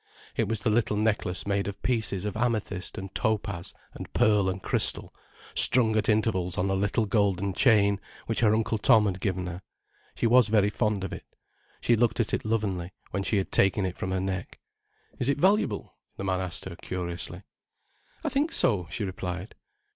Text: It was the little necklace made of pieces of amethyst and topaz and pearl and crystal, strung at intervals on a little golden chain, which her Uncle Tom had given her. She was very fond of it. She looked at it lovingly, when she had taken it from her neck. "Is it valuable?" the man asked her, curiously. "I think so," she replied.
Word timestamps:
It 0.35 0.47
was 0.49 0.61
the 0.61 0.71
little 0.71 0.97
necklace 0.97 1.45
made 1.45 1.67
of 1.67 1.79
pieces 1.83 2.25
of 2.25 2.35
amethyst 2.35 2.97
and 2.97 3.13
topaz 3.13 3.71
and 3.93 4.11
pearl 4.13 4.49
and 4.49 4.59
crystal, 4.59 5.13
strung 5.53 5.95
at 5.95 6.09
intervals 6.09 6.57
on 6.57 6.71
a 6.71 6.73
little 6.73 7.05
golden 7.05 7.53
chain, 7.53 8.01
which 8.25 8.39
her 8.39 8.55
Uncle 8.55 8.79
Tom 8.79 9.05
had 9.05 9.19
given 9.21 9.45
her. 9.45 9.61
She 10.15 10.25
was 10.25 10.47
very 10.47 10.71
fond 10.71 11.03
of 11.03 11.13
it. 11.13 11.27
She 11.81 11.95
looked 11.95 12.19
at 12.19 12.33
it 12.33 12.45
lovingly, 12.45 12.93
when 13.11 13.21
she 13.21 13.37
had 13.37 13.51
taken 13.51 13.85
it 13.85 13.95
from 13.95 14.09
her 14.09 14.19
neck. 14.19 14.57
"Is 15.19 15.29
it 15.29 15.37
valuable?" 15.37 15.95
the 16.17 16.23
man 16.23 16.41
asked 16.41 16.65
her, 16.65 16.75
curiously. 16.75 17.43
"I 18.23 18.29
think 18.29 18.51
so," 18.51 18.87
she 18.89 19.03
replied. 19.03 19.53